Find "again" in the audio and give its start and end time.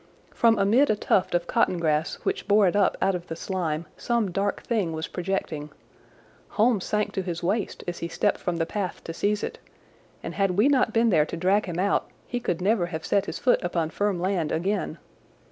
14.51-14.97